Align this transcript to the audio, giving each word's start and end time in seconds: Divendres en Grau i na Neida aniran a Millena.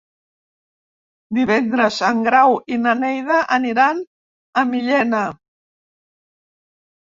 Divendres 1.39 1.99
en 2.07 2.23
Grau 2.27 2.57
i 2.77 2.79
na 2.85 2.95
Neida 3.03 3.37
aniran 3.59 4.01
a 4.63 4.65
Millena. 4.73 5.21